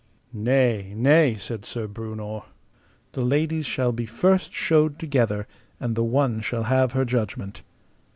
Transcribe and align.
Nay, 0.33 0.93
nay, 0.95 1.35
said 1.35 1.63
Sir 1.63 1.85
Breunor, 1.87 2.41
the 3.11 3.21
ladies 3.21 3.67
shall 3.67 3.91
be 3.91 4.07
first 4.07 4.51
showed 4.51 4.97
together, 4.97 5.47
and 5.79 5.93
the 5.93 6.03
one 6.03 6.39
shall 6.41 6.63
have 6.63 6.93
her 6.93 7.05
judgment. 7.05 7.61